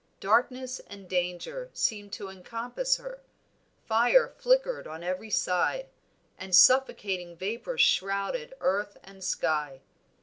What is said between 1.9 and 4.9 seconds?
to encompass her, fire flickered